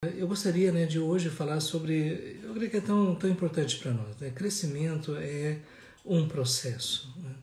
[0.00, 3.92] Eu gostaria né, de hoje falar sobre, eu creio que é tão, tão importante para
[3.92, 4.16] nós.
[4.18, 4.30] Né?
[4.30, 5.58] Crescimento é
[6.04, 7.12] um processo.
[7.16, 7.34] Né?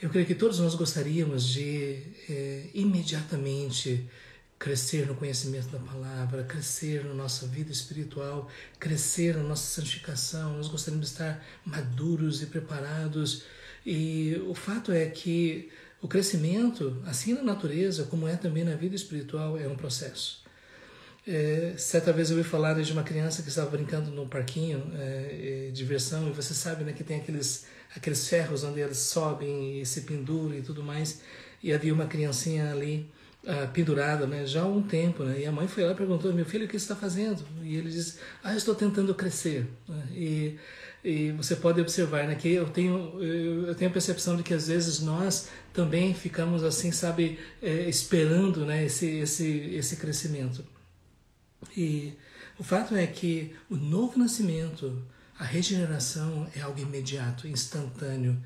[0.00, 4.08] Eu creio que todos nós gostaríamos de é, imediatamente
[4.56, 8.48] crescer no conhecimento da palavra, crescer na nossa vida espiritual,
[8.78, 10.58] crescer na nossa santificação.
[10.58, 13.42] Nós gostaríamos de estar maduros e preparados.
[13.84, 18.94] E o fato é que o crescimento, assim na natureza como é também na vida
[18.94, 20.39] espiritual, é um processo.
[21.26, 25.66] É, certa vez eu ouvi falar de uma criança que estava brincando no parquinho é,
[25.68, 29.86] é, diversão e você sabe né, que tem aqueles aqueles ferros onde eles sobem e
[29.86, 31.20] se penduram e tudo mais
[31.62, 33.06] e havia uma criancinha ali
[33.44, 36.32] uh, pendurada né, já há um tempo né, e a mãe foi lá e perguntou
[36.32, 37.44] meu filho o que está fazendo?
[37.62, 39.66] E ele disse ah estou tentando crescer.
[39.88, 40.58] Né, e
[41.02, 44.68] e você pode observar né, que eu tenho eu tenho a percepção de que às
[44.68, 50.64] vezes nós também ficamos assim sabe é, esperando né esse esse esse crescimento
[51.76, 52.14] e
[52.58, 55.02] o fato é que o novo nascimento,
[55.38, 58.38] a regeneração é algo imediato, instantâneo,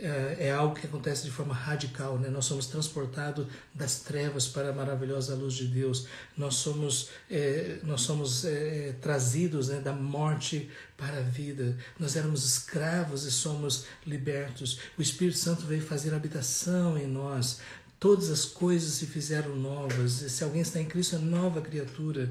[0.00, 2.30] é, é algo que acontece de forma radical, né?
[2.30, 6.06] Nós somos transportados das trevas para a maravilhosa luz de Deus.
[6.36, 11.76] Nós somos, é, nós somos é, trazidos né, da morte para a vida.
[11.98, 14.80] Nós éramos escravos e somos libertos.
[14.96, 17.60] O Espírito Santo veio fazer habitação em nós.
[17.98, 20.12] Todas as coisas se fizeram novas.
[20.12, 22.30] Se alguém está em Cristo, é nova criatura.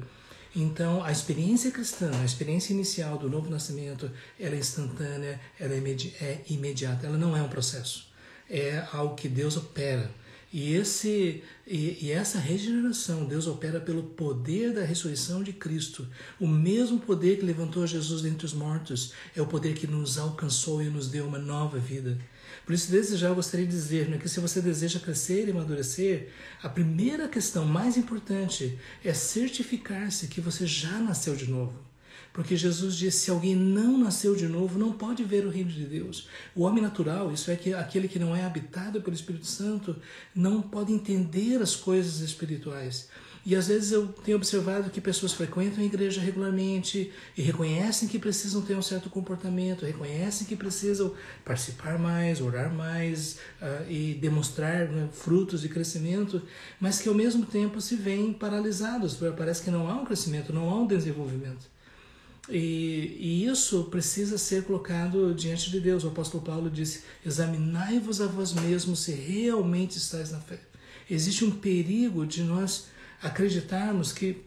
[0.54, 5.78] Então, a experiência cristã, a experiência inicial do novo nascimento, ela é instantânea, ela é,
[6.20, 8.08] é imediata, ela não é um processo.
[8.48, 10.10] É algo que Deus opera.
[10.52, 16.08] E, esse, e, e, essa regeneração, Deus opera pelo poder da ressurreição de Cristo.
[16.40, 20.82] O mesmo poder que levantou Jesus dentre os mortos é o poder que nos alcançou
[20.82, 22.18] e nos deu uma nova vida.
[22.70, 25.50] Por isso, desde já eu gostaria de dizer né, que se você deseja crescer e
[25.50, 26.28] amadurecer,
[26.62, 31.74] a primeira questão mais importante é certificar-se que você já nasceu de novo.
[32.32, 35.84] Porque Jesus disse: se alguém não nasceu de novo, não pode ver o reino de
[35.84, 36.28] Deus.
[36.54, 39.96] O homem natural, isso é que aquele que não é habitado pelo Espírito Santo,
[40.32, 43.08] não pode entender as coisas espirituais.
[43.44, 48.18] E às vezes eu tenho observado que pessoas frequentam a igreja regularmente e reconhecem que
[48.18, 51.14] precisam ter um certo comportamento, reconhecem que precisam
[51.44, 56.42] participar mais, orar mais uh, e demonstrar né, frutos de crescimento,
[56.78, 59.18] mas que ao mesmo tempo se veem paralisados.
[59.36, 61.66] Parece que não há um crescimento, não há um desenvolvimento.
[62.48, 66.04] E, e, isso precisa ser colocado diante de Deus.
[66.04, 70.58] O apóstolo Paulo disse: Examinai-vos a vós mesmos se realmente estáis na fé.
[71.08, 72.88] Existe um perigo de nós
[73.22, 74.44] acreditarmos que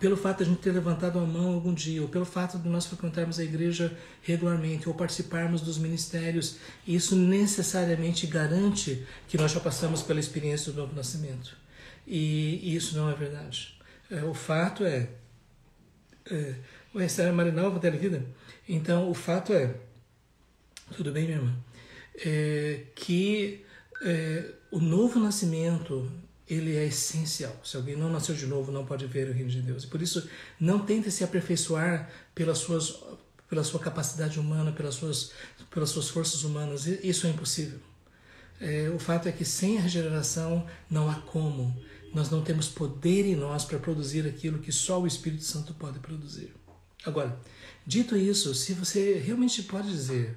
[0.00, 2.68] pelo fato de a gente ter levantado a mão algum dia, ou pelo fato de
[2.68, 9.60] nós frequentarmos a igreja regularmente, ou participarmos dos ministérios, isso necessariamente garante que nós já
[9.60, 11.56] passamos pela experiência do novo nascimento.
[12.06, 13.78] E isso não é verdade.
[14.10, 15.08] É, o fato é.
[16.30, 16.54] é
[16.94, 18.24] Oi, Sarah Marinalva, Televida?
[18.68, 19.74] Então, o fato é.
[20.94, 21.54] Tudo bem, minha irmã?
[22.24, 23.64] É, que
[24.02, 26.10] é, o novo nascimento
[26.48, 27.54] ele é essencial.
[27.64, 29.84] Se alguém não nasceu de novo, não pode ver o reino de Deus.
[29.84, 33.02] E por isso, não tente se aperfeiçoar pelas suas,
[33.48, 35.32] pela sua capacidade humana, pelas suas,
[35.70, 36.86] pelas suas forças humanas.
[36.86, 37.78] Isso é impossível.
[38.60, 41.76] É, o fato é que sem a regeneração não há como.
[42.14, 45.98] Nós não temos poder em nós para produzir aquilo que só o Espírito Santo pode
[45.98, 46.54] produzir.
[47.04, 47.38] Agora,
[47.86, 50.36] dito isso, se você realmente pode dizer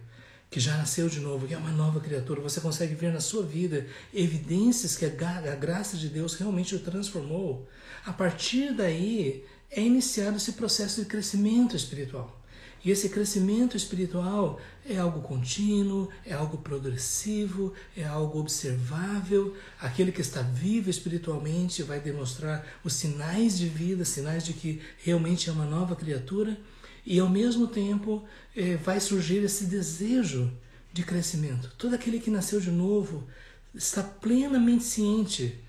[0.55, 3.43] que já nasceu de novo, que é uma nova criatura, você consegue ver na sua
[3.43, 7.67] vida evidências que a graça de Deus realmente o transformou.
[8.05, 12.41] A partir daí é iniciado esse processo de crescimento espiritual.
[12.85, 14.57] E esse crescimento espiritual
[14.89, 19.57] é algo contínuo, é algo progressivo, é algo observável.
[19.77, 25.49] Aquele que está vivo espiritualmente vai demonstrar os sinais de vida, sinais de que realmente
[25.49, 26.57] é uma nova criatura
[27.05, 28.23] e ao mesmo tempo
[28.55, 30.51] eh, vai surgir esse desejo
[30.91, 31.71] de crescimento.
[31.77, 33.27] Todo aquele que nasceu de novo
[33.73, 35.59] está plenamente ciente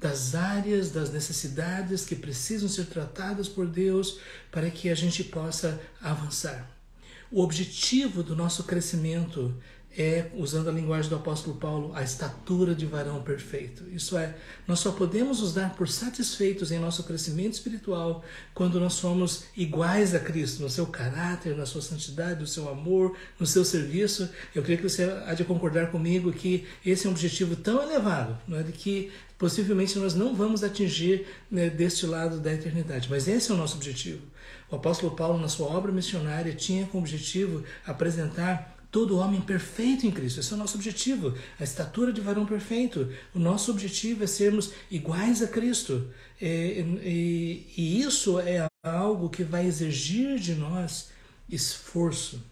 [0.00, 4.20] das áreas, das necessidades que precisam ser tratadas por Deus
[4.50, 6.70] para que a gente possa avançar.
[7.30, 9.54] O objetivo do nosso crescimento
[9.96, 13.84] é, usando a linguagem do apóstolo Paulo, a estatura de varão perfeito.
[13.90, 14.36] Isso é,
[14.68, 18.22] nós só podemos nos dar por satisfeitos em nosso crescimento espiritual
[18.52, 23.16] quando nós somos iguais a Cristo, no seu caráter, na sua santidade, no seu amor,
[23.40, 24.28] no seu serviço.
[24.54, 28.38] Eu creio que você há de concordar comigo que esse é um objetivo tão elevado,
[28.46, 33.08] não é, de que possivelmente nós não vamos atingir né, deste lado da eternidade.
[33.08, 34.22] Mas esse é o nosso objetivo.
[34.70, 40.10] O apóstolo Paulo, na sua obra missionária, tinha como objetivo apresentar todo homem perfeito em
[40.10, 40.40] Cristo.
[40.40, 43.12] Esse é o nosso objetivo, a estatura de varão perfeito.
[43.34, 46.08] O nosso objetivo é sermos iguais a Cristo.
[46.40, 46.46] E,
[47.04, 51.10] e, e isso é algo que vai exigir de nós
[51.46, 52.42] esforço.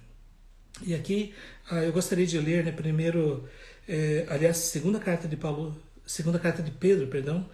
[0.82, 1.32] E aqui
[1.70, 3.49] ah, eu gostaria de ler, né, primeiro,
[3.88, 5.75] eh, aliás, segunda carta de Paulo,
[6.05, 7.49] segunda carta de Pedro, perdão,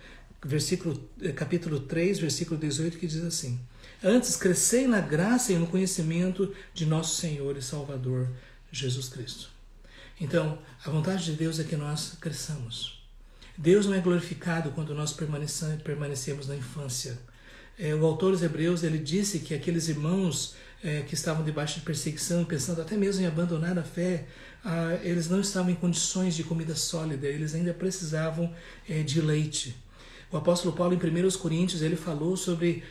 [0.45, 3.61] versículo, eh, capítulo 3, versículo 18, que diz assim:
[4.03, 8.29] Antes crescei na graça e no conhecimento de nosso Senhor e Salvador
[8.71, 9.51] Jesus Cristo.
[10.21, 13.03] Então, a vontade de Deus é que nós cresçamos.
[13.57, 17.19] Deus não é glorificado quando nós permanecemos na infância.
[17.79, 21.85] É, o autor dos Hebreus ele disse que aqueles irmãos é, que estavam debaixo de
[21.85, 24.27] perseguição, pensando até mesmo em abandonar a fé,
[24.65, 28.55] ah, eles não estavam em condições de comida sólida, eles ainda precisavam
[28.89, 29.77] é, de leite.
[30.31, 32.85] O apóstolo Paulo, em 1 Coríntios, ele falou sobre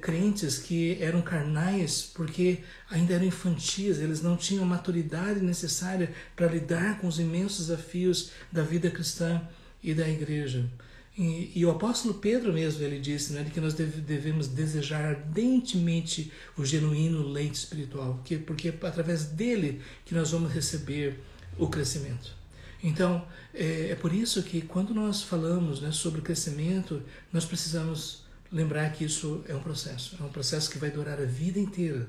[0.00, 2.60] crentes que eram carnais porque
[2.90, 8.30] ainda eram infantis, eles não tinham a maturidade necessária para lidar com os imensos desafios
[8.50, 9.42] da vida cristã
[9.82, 10.68] e da igreja.
[11.16, 16.32] E, e, o apóstolo Pedro mesmo ele disse né, que nós deve, devemos desejar ardentemente
[16.56, 21.18] o genuíno leite espiritual, que, porque é através dele que nós vamos receber
[21.58, 22.36] o crescimento.
[22.82, 28.22] Então, é, é por isso que quando nós falamos né, sobre o crescimento, nós precisamos
[28.50, 32.08] lembrar que isso é um processo, é um processo que vai durar a vida inteira.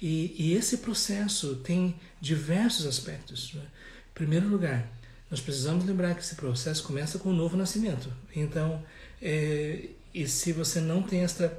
[0.00, 3.54] E, e esse processo tem diversos aspectos.
[3.54, 3.62] Né?
[3.62, 4.90] Em primeiro lugar,
[5.30, 8.12] nós precisamos lembrar que esse processo começa com o novo nascimento.
[8.34, 8.82] Então,
[9.20, 11.58] é, e se você não tem esta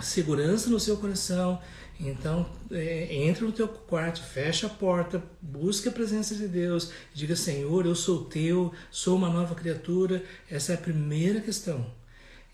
[0.00, 1.60] segurança no seu coração,
[2.00, 7.36] então é, entre no teu quarto, fecha a porta, busque a presença de Deus, diga
[7.36, 10.24] Senhor, eu sou teu, sou uma nova criatura.
[10.50, 11.86] Essa é a primeira questão.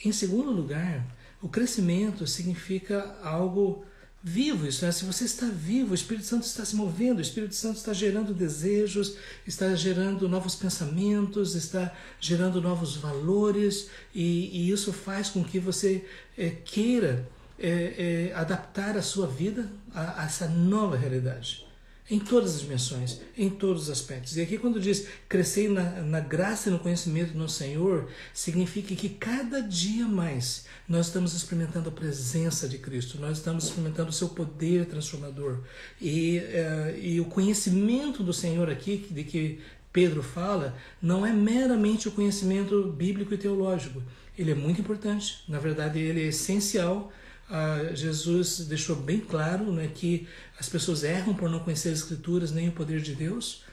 [0.04, 1.06] Em segundo lugar,
[1.42, 3.84] o crescimento significa algo
[4.22, 7.54] vivo, isso é, se você está vivo, o Espírito Santo está se movendo, o Espírito
[7.54, 9.16] Santo está gerando desejos,
[9.46, 16.04] está gerando novos pensamentos, está gerando novos valores, e, e isso faz com que você
[16.36, 17.26] é, queira
[17.58, 21.69] é, adaptar a sua vida a, a essa nova realidade
[22.10, 24.36] em todas as dimensões, em todos os aspectos.
[24.36, 29.08] E aqui, quando diz crescer na, na graça e no conhecimento do Senhor, significa que
[29.08, 34.28] cada dia mais nós estamos experimentando a presença de Cristo, nós estamos experimentando o seu
[34.30, 35.60] poder transformador.
[36.00, 39.60] E, uh, e o conhecimento do Senhor aqui, de que
[39.92, 44.02] Pedro fala, não é meramente o conhecimento bíblico e teológico.
[44.36, 47.12] Ele é muito importante, na verdade, ele é essencial
[47.50, 52.52] ah, Jesus deixou bem claro né, que as pessoas erram por não conhecer as Escrituras
[52.52, 53.64] nem o poder de Deus,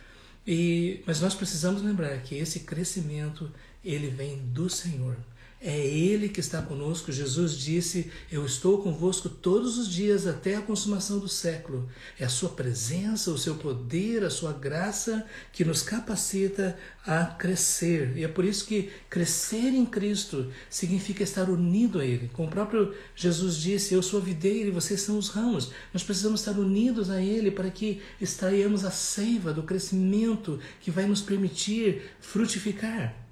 [0.46, 3.52] e, mas nós precisamos lembrar que esse crescimento
[3.84, 5.16] ele vem do Senhor.
[5.60, 7.12] É Ele que está conosco.
[7.12, 11.90] Jesus disse: Eu estou convosco todos os dias até a consumação do século.
[12.20, 18.16] É a Sua presença, o seu poder, a Sua graça que nos capacita a crescer.
[18.16, 22.30] E é por isso que crescer em Cristo significa estar unido a Ele.
[22.34, 25.72] Como o próprio Jesus disse: Eu sou a videira e vocês são os ramos.
[25.92, 31.08] Nós precisamos estar unidos a Ele para que extraiamos a seiva do crescimento que vai
[31.08, 33.27] nos permitir frutificar.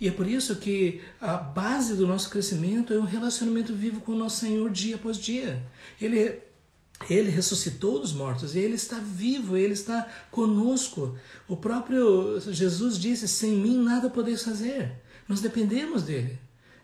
[0.00, 4.12] E é por isso que a base do nosso crescimento é um relacionamento vivo com
[4.12, 5.60] o nosso Senhor dia após dia.
[6.00, 6.38] Ele,
[7.10, 11.18] ele ressuscitou dos mortos e ele está vivo, ele está conosco.
[11.48, 14.92] O próprio Jesus disse: Sem mim nada podeis fazer.
[15.28, 16.38] Nós dependemos dele.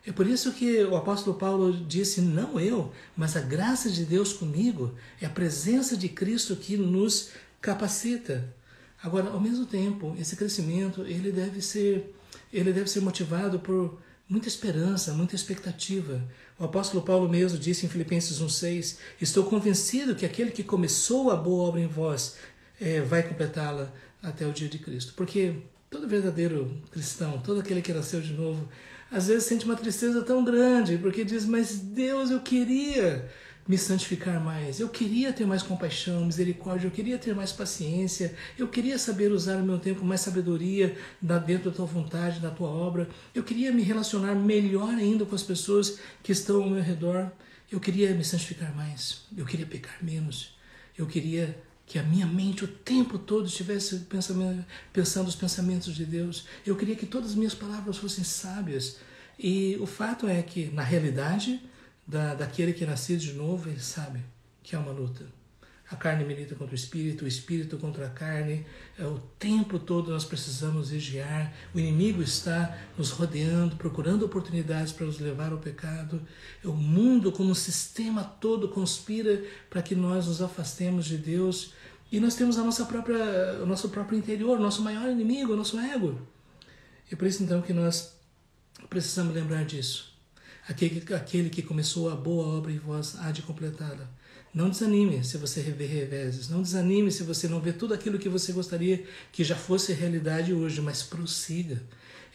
[0.05, 4.33] É por isso que o apóstolo Paulo disse: Não eu, mas a graça de Deus
[4.33, 4.93] comigo.
[5.21, 7.29] É a presença de Cristo que nos
[7.61, 8.53] capacita.
[9.01, 12.13] Agora, ao mesmo tempo, esse crescimento ele deve ser
[12.51, 16.21] ele deve ser motivado por muita esperança, muita expectativa.
[16.57, 21.35] O apóstolo Paulo mesmo disse em Filipenses 1,6: Estou convencido que aquele que começou a
[21.35, 22.35] boa obra em vós
[22.79, 25.13] é, vai completá-la até o dia de Cristo.
[25.15, 25.55] Porque
[25.89, 28.67] todo verdadeiro cristão, todo aquele que nasceu de novo,
[29.11, 33.29] às vezes sente uma tristeza tão grande, porque diz: Mas Deus, eu queria
[33.67, 34.79] me santificar mais.
[34.79, 39.57] Eu queria ter mais compaixão, misericórdia, eu queria ter mais paciência, eu queria saber usar
[39.57, 40.95] o meu tempo com mais sabedoria
[41.45, 43.09] dentro da tua vontade, da tua obra.
[43.33, 47.31] Eu queria me relacionar melhor ainda com as pessoas que estão ao meu redor.
[47.71, 50.55] Eu queria me santificar mais, eu queria pecar menos.
[50.95, 54.07] Eu queria que a minha mente o tempo todo estivesse
[54.93, 56.45] pensando os pensamentos de Deus.
[56.65, 58.97] Eu queria que todas as minhas palavras fossem sábias.
[59.37, 61.61] E o fato é que, na realidade,
[62.07, 64.19] da, daquele que é nascido de novo, ele sabe
[64.61, 65.25] que é uma luta.
[65.89, 68.65] A carne milita contra o espírito, o espírito contra a carne.
[68.97, 71.53] É, o tempo todo nós precisamos vigiar.
[71.75, 76.19] O inimigo está nos rodeando, procurando oportunidades para nos levar ao pecado.
[76.63, 81.73] O mundo, como um sistema todo, conspira para que nós nos afastemos de Deus.
[82.11, 85.79] E nós temos a nossa própria, o nosso próprio interior, nosso maior inimigo, o nosso
[85.79, 86.19] ego.
[87.11, 88.15] É por isso então que nós
[88.89, 90.14] precisamos lembrar disso
[90.67, 94.09] Aquele, aquele que começou a boa obra em vós há de completá-la.
[94.53, 96.49] Não desanime se você rever reveses.
[96.49, 100.53] Não desanime se você não vê tudo aquilo que você gostaria que já fosse realidade
[100.53, 101.83] hoje, mas prossiga.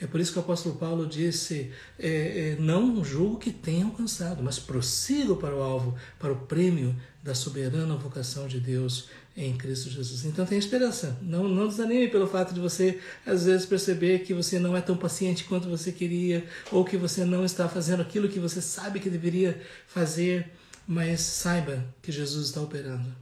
[0.00, 4.42] É por isso que o apóstolo Paulo disse: é, é, não julgo que tenha alcançado,
[4.42, 9.88] mas prossigo para o alvo, para o prêmio da soberana vocação de Deus em Cristo
[9.88, 10.24] Jesus.
[10.24, 11.18] Então tem esperança.
[11.22, 14.96] Não, não desanime pelo fato de você, às vezes, perceber que você não é tão
[14.96, 19.08] paciente quanto você queria, ou que você não está fazendo aquilo que você sabe que
[19.08, 20.50] deveria fazer
[20.90, 23.14] mas saiba que Jesus está operando.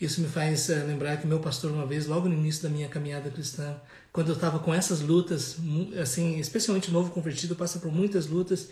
[0.00, 2.88] Isso me faz uh, lembrar que meu pastor uma vez, logo no início da minha
[2.88, 3.80] caminhada cristã,
[4.12, 5.58] quando eu estava com essas lutas,
[6.02, 8.70] assim, especialmente novo convertido, passa por muitas lutas,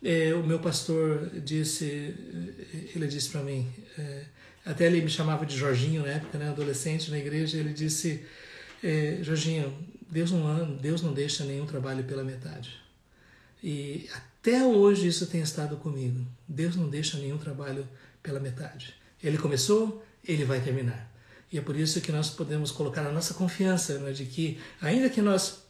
[0.00, 3.66] eh, o meu pastor disse, eh, ele disse para mim,
[3.98, 4.24] eh,
[4.66, 8.26] até ele me chamava de Jorginho na época, né, adolescente na igreja, ele disse,
[9.22, 9.72] Jorginho,
[10.10, 12.78] Deus não, Deus não deixa nenhum trabalho pela metade.
[13.62, 16.24] E até hoje isso tem estado comigo.
[16.46, 17.88] Deus não deixa nenhum trabalho
[18.22, 18.94] pela metade.
[19.22, 21.10] Ele começou, ele vai terminar.
[21.50, 25.08] E é por isso que nós podemos colocar a nossa confiança né, de que, ainda
[25.08, 25.62] que nós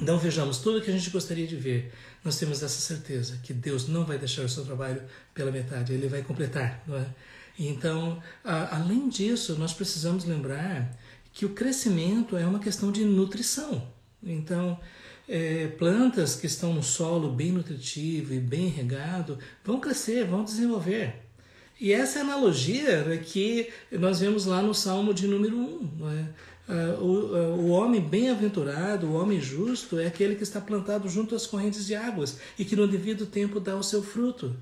[0.00, 1.92] não vejamos tudo o que a gente gostaria de ver,
[2.24, 5.02] nós temos essa certeza que Deus não vai deixar o seu trabalho
[5.34, 7.06] pela metade, ele vai completar, não é?
[7.58, 10.96] Então, a, além disso, nós precisamos lembrar
[11.32, 13.82] que o crescimento é uma questão de nutrição.
[14.22, 14.78] Então,
[15.28, 21.28] é, plantas que estão no solo bem nutritivo e bem regado vão crescer, vão desenvolver.
[21.80, 25.90] E essa é analogia né, que nós vemos lá no Salmo de número 1.
[25.98, 26.28] Né?
[26.68, 31.34] Uh, o, uh, o homem bem-aventurado, o homem justo, é aquele que está plantado junto
[31.34, 34.54] às correntes de águas e que no devido tempo dá o seu fruto.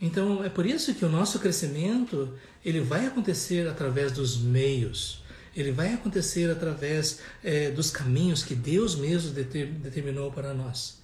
[0.00, 2.32] Então é por isso que o nosso crescimento
[2.64, 5.20] ele vai acontecer através dos meios
[5.54, 11.00] ele vai acontecer através é, dos caminhos que Deus mesmo determinou para nós.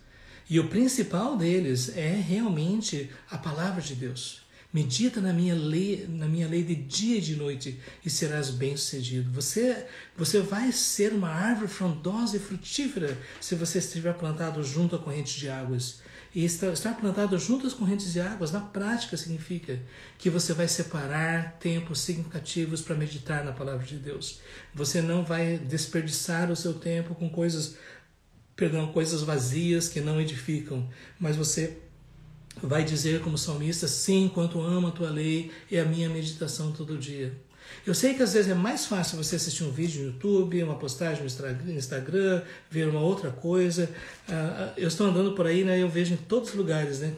[0.49, 4.43] E o principal deles é realmente a palavra de Deus.
[4.73, 9.31] Medita na minha lei, na minha lei de dia e de noite e serás bem-sucedido.
[9.33, 9.87] Você,
[10.17, 15.39] você vai ser uma árvore frondosa e frutífera se você estiver plantado junto à corrente
[15.39, 16.01] de águas.
[16.37, 19.81] E estar plantado junto às correntes de águas, na prática, significa
[20.19, 24.41] que você vai separar tempos significativos para meditar na palavra de Deus.
[24.75, 27.77] Você não vai desperdiçar o seu tempo com coisas,
[28.55, 30.87] perdão, coisas vazias que não edificam,
[31.19, 31.79] mas você
[32.63, 36.99] vai dizer como salmista, sim, quanto amo a tua lei e a minha meditação todo
[36.99, 37.35] dia.
[37.87, 40.75] Eu sei que às vezes é mais fácil você assistir um vídeo no YouTube, uma
[40.75, 43.89] postagem no Instagram, ver uma outra coisa.
[44.29, 45.81] Ah, ah, eu estou andando por aí, né?
[45.81, 47.13] Eu vejo em todos os lugares, né?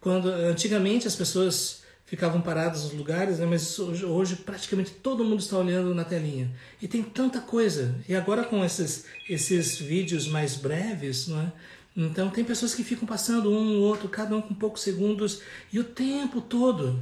[0.00, 3.46] Quando antigamente as pessoas ficavam paradas nos lugares, né?
[3.46, 6.50] Mas hoje, hoje praticamente todo mundo está olhando na telinha
[6.82, 7.94] e tem tanta coisa.
[8.08, 11.52] E agora com esses esses vídeos mais breves, não é?
[11.96, 15.40] Então tem pessoas que ficam passando um ou outro, cada um com poucos segundos
[15.72, 16.98] e o tempo todo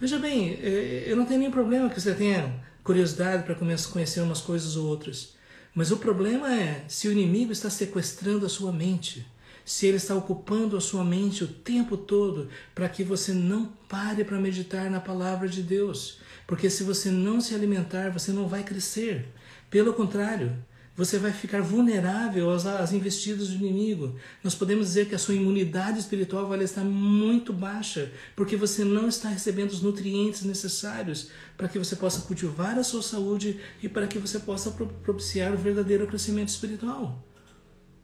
[0.00, 4.40] Veja bem, é, eu não tenho nenhum problema que você tenha curiosidade para conhecer umas
[4.40, 5.34] coisas ou outras.
[5.74, 9.26] Mas o problema é se o inimigo está sequestrando a sua mente,
[9.64, 14.22] se ele está ocupando a sua mente o tempo todo para que você não pare
[14.22, 16.20] para meditar na palavra de Deus.
[16.46, 19.26] Porque se você não se alimentar, você não vai crescer.
[19.68, 20.56] Pelo contrário,
[20.98, 24.16] você vai ficar vulnerável às, investidas do inimigo.
[24.42, 29.06] Nós podemos dizer que a sua imunidade espiritual vai estar muito baixa, porque você não
[29.06, 34.08] está recebendo os nutrientes necessários para que você possa cultivar a sua saúde e para
[34.08, 37.24] que você possa propiciar o verdadeiro crescimento espiritual.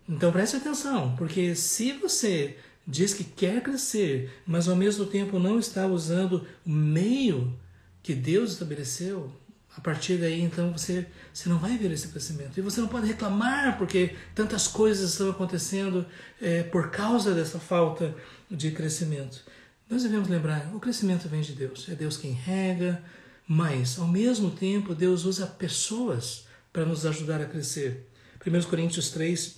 [0.09, 5.59] Então preste atenção, porque se você diz que quer crescer, mas ao mesmo tempo não
[5.59, 7.59] está usando o meio
[8.05, 9.33] que Deus estabeleceu,
[9.77, 12.57] a partir daí, então, você, você não vai ver esse crescimento.
[12.57, 16.07] E você não pode reclamar porque tantas coisas estão acontecendo
[16.41, 18.15] é, por causa dessa falta
[18.49, 19.43] de crescimento.
[19.91, 21.89] Nós devemos lembrar: o crescimento vem de Deus.
[21.89, 23.03] É Deus quem rega,
[23.49, 28.09] mas, ao mesmo tempo, Deus usa pessoas para nos ajudar a crescer.
[28.47, 29.57] 1 Coríntios 3,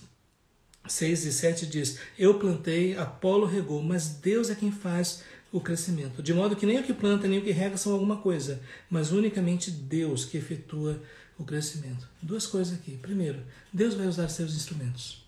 [0.87, 6.21] 6 e 7 diz: Eu plantei, Apolo regou, mas Deus é quem faz o crescimento.
[6.21, 9.11] De modo que nem o que planta nem o que rega são alguma coisa, mas
[9.11, 11.01] unicamente Deus que efetua
[11.37, 12.07] o crescimento.
[12.21, 12.97] Duas coisas aqui.
[13.01, 13.39] Primeiro,
[13.71, 15.25] Deus vai usar seus instrumentos.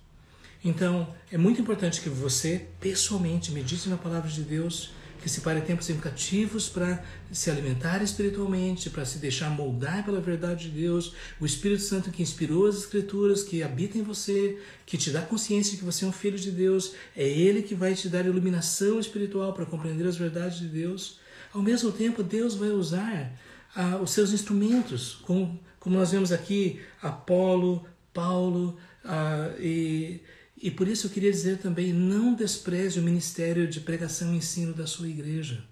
[0.64, 5.86] Então, é muito importante que você, pessoalmente, medite na palavra de Deus que separe tempos
[5.86, 11.84] significativos para se alimentar espiritualmente, para se deixar moldar pela verdade de Deus, o Espírito
[11.84, 15.86] Santo que inspirou as Escrituras, que habita em você, que te dá consciência de que
[15.86, 19.66] você é um filho de Deus, é Ele que vai te dar iluminação espiritual para
[19.66, 21.20] compreender as verdades de Deus.
[21.54, 23.32] Ao mesmo tempo, Deus vai usar
[23.76, 30.22] ah, os seus instrumentos, como, como nós vemos aqui, Apolo, Paulo, ah, e
[30.62, 34.74] E por isso eu queria dizer também: não despreze o ministério de pregação e ensino
[34.74, 35.64] da sua igreja.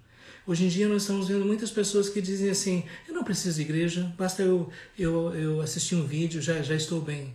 [0.46, 3.62] Hoje em dia nós estamos vendo muitas pessoas que dizem assim: eu não preciso de
[3.62, 7.34] igreja, basta eu, eu, eu assistir um vídeo, já, já estou bem.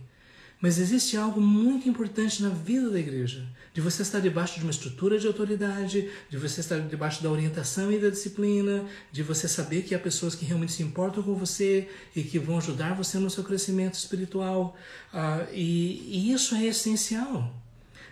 [0.64, 4.70] Mas existe algo muito importante na vida da igreja, de você estar debaixo de uma
[4.70, 9.82] estrutura de autoridade, de você estar debaixo da orientação e da disciplina, de você saber
[9.82, 13.28] que há pessoas que realmente se importam com você e que vão ajudar você no
[13.28, 14.74] seu crescimento espiritual.
[15.12, 17.54] Uh, e, e isso é essencial.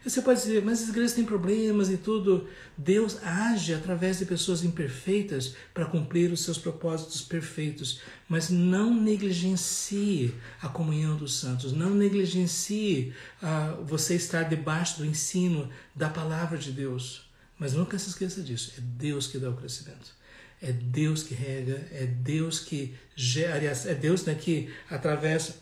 [0.04, 2.48] Você pode dizer, mas as igrejas têm problemas e tudo.
[2.76, 8.00] Deus age através de pessoas imperfeitas para cumprir os seus propósitos perfeitos.
[8.28, 15.70] Mas não negligencie a comunhão dos santos, não negligencie uh, você estar debaixo do ensino
[15.94, 17.30] da palavra de Deus.
[17.56, 20.20] Mas nunca se esqueça disso: é Deus que dá o crescimento.
[20.60, 25.60] É Deus que rega, é Deus que gera, é Deus né, que através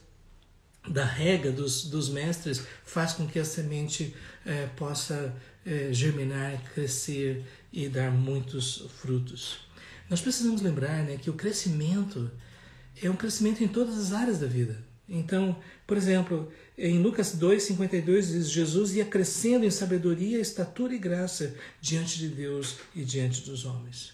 [0.91, 7.45] da rega dos, dos mestres faz com que a semente é, possa é, germinar, crescer
[7.73, 9.61] e dar muitos frutos.
[10.09, 12.29] Nós precisamos lembrar né, que o crescimento
[13.01, 14.85] é um crescimento em todas as áreas da vida.
[15.09, 15.57] Então,
[15.87, 22.19] por exemplo, em Lucas 2,52 diz: Jesus ia crescendo em sabedoria, estatura e graça diante
[22.19, 24.13] de Deus e diante dos homens.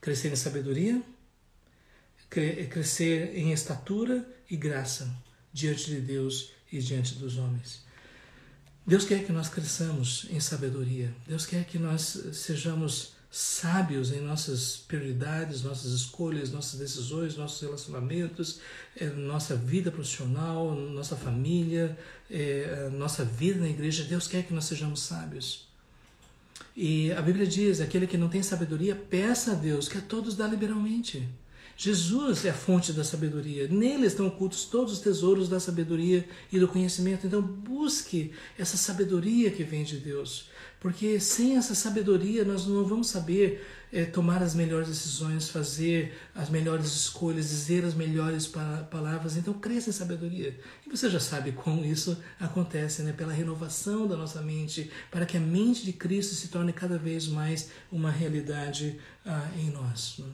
[0.00, 1.02] Crescer em sabedoria,
[2.28, 5.10] crescer em estatura e graça
[5.54, 7.84] diante de Deus e diante dos homens.
[8.86, 11.14] Deus quer que nós cresçamos em sabedoria.
[11.26, 18.60] Deus quer que nós sejamos sábios em nossas prioridades, nossas escolhas, nossas decisões, nossos relacionamentos,
[18.96, 21.98] eh, nossa vida profissional, nossa família,
[22.30, 24.04] eh, nossa vida na igreja.
[24.04, 25.66] Deus quer que nós sejamos sábios.
[26.76, 30.36] E a Bíblia diz: aquele que não tem sabedoria, peça a Deus, que a todos
[30.36, 31.26] dá liberalmente.
[31.76, 33.66] Jesus é a fonte da sabedoria.
[33.68, 37.26] Nele estão ocultos todos os tesouros da sabedoria e do conhecimento.
[37.26, 40.48] Então, busque essa sabedoria que vem de Deus.
[40.78, 46.48] Porque sem essa sabedoria, nós não vamos saber é, tomar as melhores decisões, fazer as
[46.48, 48.46] melhores escolhas, dizer as melhores
[48.90, 49.36] palavras.
[49.36, 50.56] Então, cresça em sabedoria.
[50.86, 53.12] E você já sabe como isso acontece, né?
[53.12, 57.26] Pela renovação da nossa mente, para que a mente de Cristo se torne cada vez
[57.26, 60.16] mais uma realidade ah, em nós.
[60.18, 60.26] Né?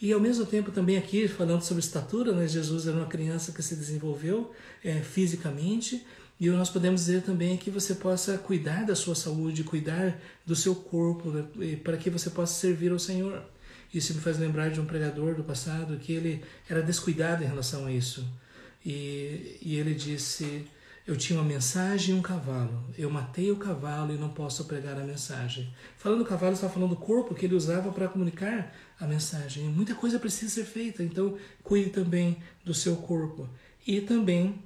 [0.00, 2.46] E ao mesmo tempo também aqui falando sobre estatura, né?
[2.46, 4.52] Jesus era uma criança que se desenvolveu
[4.84, 6.04] é, fisicamente
[6.40, 10.72] e nós podemos dizer também que você possa cuidar da sua saúde, cuidar do seu
[10.74, 11.44] corpo, né?
[11.82, 13.42] para que você possa servir ao Senhor.
[13.92, 17.86] Isso me faz lembrar de um pregador do passado que ele era descuidado em relação
[17.86, 18.24] a isso.
[18.86, 20.64] E, e ele disse:
[21.04, 22.84] Eu tinha uma mensagem e um cavalo.
[22.96, 25.68] Eu matei o cavalo e não posso pregar a mensagem.
[25.96, 29.64] Falando do cavalo, estava falando do corpo que ele usava para comunicar a mensagem.
[29.64, 33.48] muita coisa precisa ser feita, então cuide também do seu corpo.
[33.86, 34.62] E também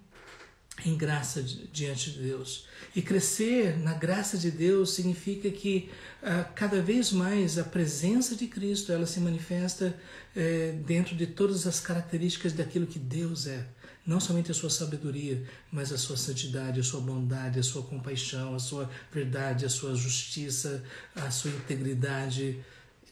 [0.84, 2.66] em graça diante de Deus.
[2.96, 5.90] E crescer na graça de Deus significa que
[6.22, 9.94] uh, cada vez mais a presença de Cristo ela se manifesta
[10.34, 13.66] uh, dentro de todas as características daquilo que Deus é.
[14.04, 18.54] Não somente a sua sabedoria, mas a sua santidade, a sua bondade, a sua compaixão,
[18.54, 20.82] a sua verdade, a sua justiça,
[21.14, 22.58] a sua integridade,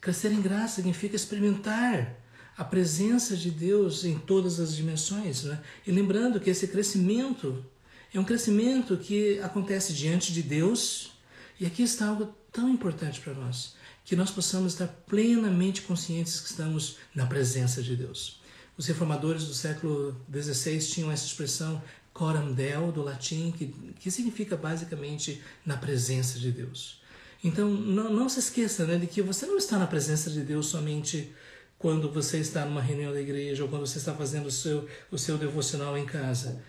[0.01, 2.17] Crescer em graça significa experimentar
[2.57, 5.45] a presença de Deus em todas as dimensões.
[5.45, 5.61] Né?
[5.87, 7.65] E lembrando que esse crescimento
[8.13, 11.13] é um crescimento que acontece diante de Deus.
[11.59, 16.51] E aqui está algo tão importante para nós: que nós possamos estar plenamente conscientes que
[16.51, 18.41] estamos na presença de Deus.
[18.77, 21.83] Os reformadores do século XVI tinham essa expressão
[22.13, 23.67] coram deo, do latim, que,
[23.99, 27.00] que significa basicamente na presença de Deus.
[27.43, 30.67] Então, não, não se esqueça né, de que você não está na presença de Deus
[30.67, 31.33] somente
[31.79, 35.17] quando você está numa reunião da igreja ou quando você está fazendo o seu, o
[35.17, 36.63] seu devocional em casa.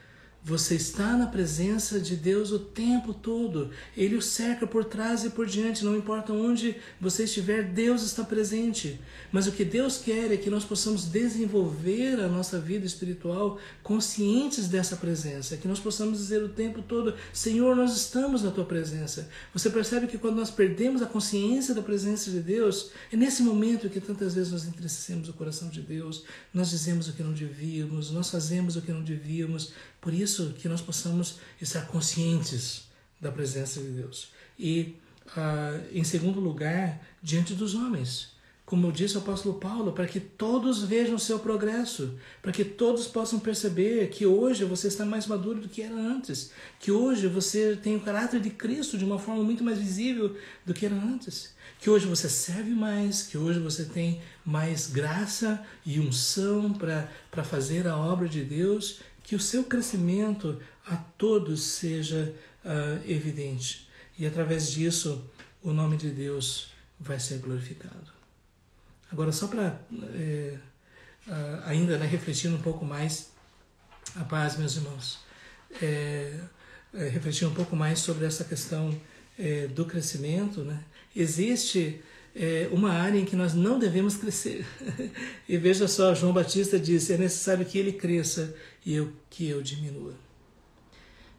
[0.43, 3.69] Você está na presença de Deus o tempo todo.
[3.95, 8.23] Ele o cerca por trás e por diante, não importa onde você estiver, Deus está
[8.23, 8.99] presente.
[9.31, 14.67] Mas o que Deus quer é que nós possamos desenvolver a nossa vida espiritual conscientes
[14.67, 19.29] dessa presença, que nós possamos dizer o tempo todo: Senhor, nós estamos na tua presença.
[19.53, 23.89] Você percebe que quando nós perdemos a consciência da presença de Deus, é nesse momento
[23.91, 28.09] que tantas vezes nós entristecemos o coração de Deus, nós dizemos o que não devíamos,
[28.09, 32.89] nós fazemos o que não devíamos por isso que nós possamos estar conscientes
[33.19, 34.29] da presença de Deus.
[34.57, 34.95] E,
[35.27, 38.31] uh, em segundo lugar, diante dos homens.
[38.65, 43.05] Como disse o apóstolo Paulo, para que todos vejam o seu progresso, para que todos
[43.05, 47.75] possam perceber que hoje você está mais maduro do que era antes, que hoje você
[47.75, 51.53] tem o caráter de Cristo de uma forma muito mais visível do que era antes,
[51.81, 57.87] que hoje você serve mais, que hoje você tem mais graça e unção para fazer
[57.87, 63.87] a obra de Deus que o seu crescimento a todos seja uh, evidente.
[64.19, 65.23] E através disso,
[65.63, 68.11] o nome de Deus vai ser glorificado.
[69.09, 70.59] Agora, só para uh,
[71.63, 73.31] ainda né, refletir um pouco mais,
[74.17, 75.19] a paz, meus irmãos,
[75.81, 76.37] é,
[76.93, 78.93] é, refletir um pouco mais sobre essa questão
[79.39, 80.83] é, do crescimento, né?
[81.15, 82.03] existe
[82.71, 84.65] uma área em que nós não devemos crescer.
[85.49, 89.61] e veja só, João Batista disse: é necessário que ele cresça e eu que eu
[89.61, 90.13] diminua.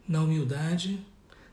[0.07, 1.05] Na humildade,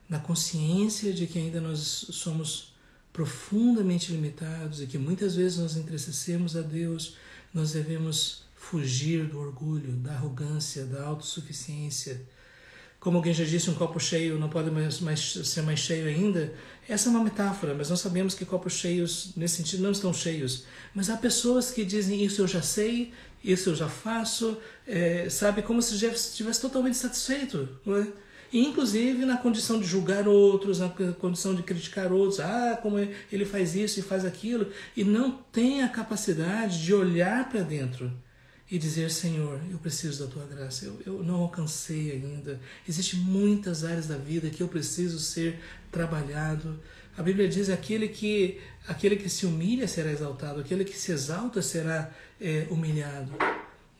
[0.09, 1.79] na consciência de que ainda nós
[2.11, 2.75] somos
[3.13, 7.17] profundamente limitados e que muitas vezes nós entristecemos a Deus,
[7.53, 12.21] nós devemos fugir do orgulho, da arrogância, da autossuficiência.
[13.01, 16.53] Como alguém já disse, um copo cheio não pode mais, mais, ser mais cheio ainda.
[16.87, 20.65] Essa é uma metáfora, mas nós sabemos que copos cheios, nesse sentido, não estão cheios.
[20.95, 23.11] Mas há pessoas que dizem: Isso eu já sei,
[23.43, 27.67] isso eu já faço, é, sabe, como se já estivesse totalmente satisfeito.
[27.87, 28.07] Não é?
[28.53, 33.75] Inclusive na condição de julgar outros, na condição de criticar outros, ah, como ele faz
[33.75, 38.13] isso e faz aquilo, e não tem a capacidade de olhar para dentro
[38.71, 42.61] e dizer, Senhor, eu preciso da tua graça, eu, eu não alcancei ainda.
[42.89, 45.59] Existem muitas áreas da vida que eu preciso ser
[45.91, 46.79] trabalhado.
[47.19, 51.61] A Bíblia diz aquele que aquele que se humilha será exaltado, aquele que se exalta
[51.61, 53.33] será é, humilhado.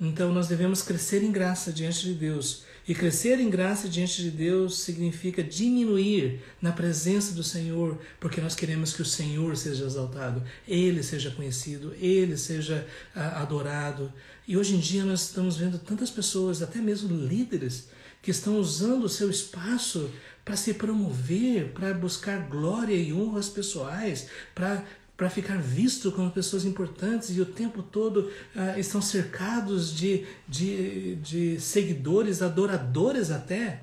[0.01, 2.65] Então nós devemos crescer em graça diante de Deus.
[2.91, 8.57] E crescer em graça diante de Deus significa diminuir na presença do Senhor, porque nós
[8.57, 14.13] queremos que o Senhor seja exaltado, Ele seja conhecido, Ele seja ah, adorado.
[14.45, 19.05] E hoje em dia nós estamos vendo tantas pessoas, até mesmo líderes, que estão usando
[19.05, 20.11] o seu espaço
[20.45, 24.85] para se promover, para buscar glória e honras pessoais, para
[25.21, 31.17] para ficar visto como pessoas importantes e o tempo todo ah, estão cercados de, de,
[31.17, 33.83] de seguidores, adoradores até,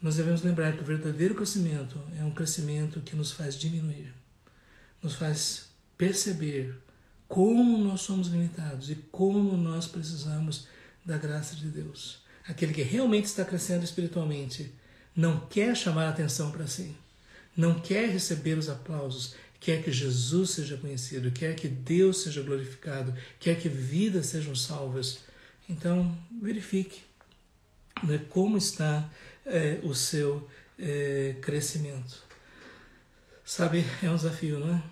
[0.00, 4.14] nós devemos lembrar que o verdadeiro crescimento é um crescimento que nos faz diminuir,
[5.02, 6.78] nos faz perceber
[7.26, 10.68] como nós somos limitados e como nós precisamos
[11.04, 12.22] da graça de Deus.
[12.46, 14.72] Aquele que realmente está crescendo espiritualmente
[15.16, 16.94] não quer chamar atenção para si,
[17.56, 23.14] não quer receber os aplausos, quer que Jesus seja conhecido, quer que Deus seja glorificado,
[23.38, 25.20] quer que vidas sejam salvas.
[25.68, 27.02] Então, verifique
[28.02, 29.08] né, como está
[29.46, 32.24] é, o seu é, crescimento.
[33.44, 34.82] Sabe, é um desafio, não é?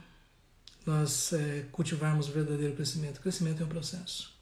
[0.86, 3.18] Nós é, cultivarmos o verdadeiro crescimento.
[3.18, 4.32] O crescimento é um processo.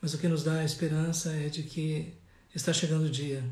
[0.00, 2.14] Mas o que nos dá a esperança é de que
[2.54, 3.44] está chegando o dia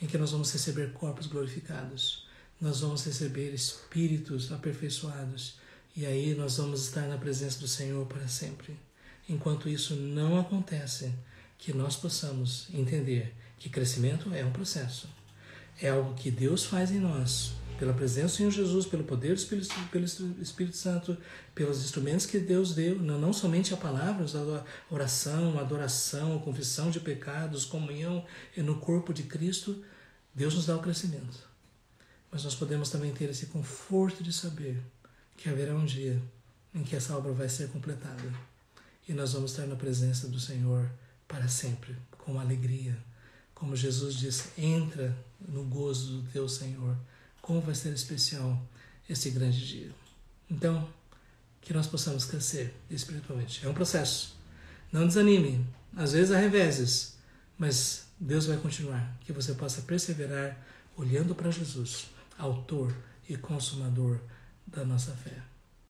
[0.00, 2.21] em que nós vamos receber corpos glorificados
[2.62, 5.56] nós vamos receber espíritos aperfeiçoados
[5.96, 8.78] e aí nós vamos estar na presença do Senhor para sempre.
[9.28, 11.12] Enquanto isso não acontece,
[11.58, 15.08] que nós possamos entender que crescimento é um processo.
[15.80, 19.40] É algo que Deus faz em nós, pela presença do Senhor Jesus, pelo poder do
[19.40, 20.04] Espírito, pelo
[20.40, 21.18] Espírito Santo,
[21.56, 26.40] pelos instrumentos que Deus deu, não, não somente a palavra, a oração, a adoração, a
[26.40, 28.24] confissão de pecados, comunhão
[28.56, 29.84] no corpo de Cristo,
[30.32, 31.51] Deus nos dá o crescimento.
[32.32, 34.82] Mas nós podemos também ter esse conforto de saber
[35.36, 36.20] que haverá um dia
[36.74, 38.32] em que essa obra vai ser completada
[39.06, 40.90] e nós vamos estar na presença do Senhor
[41.28, 42.96] para sempre, com alegria.
[43.54, 45.14] Como Jesus disse, entra
[45.46, 46.96] no gozo do teu Senhor.
[47.42, 48.58] Como vai ser especial
[49.10, 49.90] esse grande dia.
[50.50, 50.88] Então,
[51.60, 53.64] que nós possamos crescer espiritualmente.
[53.66, 54.36] É um processo.
[54.90, 55.66] Não desanime.
[55.94, 57.14] Às vezes há reveses,
[57.58, 59.18] mas Deus vai continuar.
[59.20, 60.56] Que você possa perseverar
[60.96, 62.06] olhando para Jesus
[62.38, 62.94] autor
[63.28, 64.20] e consumador
[64.66, 65.51] da nossa fé.